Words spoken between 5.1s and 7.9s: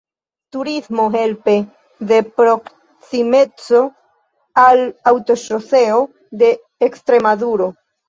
Aŭtoŝoseo de Ekstremaduro.